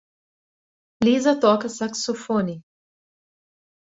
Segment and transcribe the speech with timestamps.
[1.03, 2.55] Liza toca saxofone.